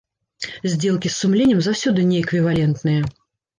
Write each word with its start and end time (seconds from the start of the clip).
Здзелкі 0.73 1.11
з 1.11 1.17
сумленнем 1.19 1.61
заўсёды 1.67 2.09
неэквівалентныя. 2.15 3.01